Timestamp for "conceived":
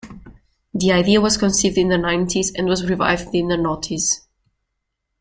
1.37-1.77